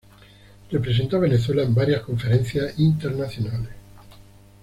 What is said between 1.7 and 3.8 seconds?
varias conferencias internacionales.